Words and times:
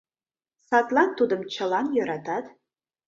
Садлан 0.67 1.09
тудым 1.19 1.41
чылан 1.53 1.85
йӧратат. 1.95 2.45